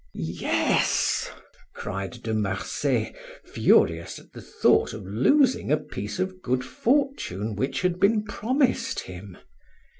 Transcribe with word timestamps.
"Yes!" 0.15 1.29
cried 1.75 2.23
De 2.23 2.33
Marsay, 2.33 3.13
furious 3.45 4.17
at 4.17 4.33
the 4.33 4.41
thought 4.41 4.93
of 4.95 5.05
losing 5.05 5.71
a 5.71 5.77
piece 5.77 6.17
of 6.17 6.41
good 6.41 6.63
fortune 6.65 7.53
which 7.55 7.83
had 7.83 7.99
been 7.99 8.23
promised 8.23 9.01
him. 9.01 9.37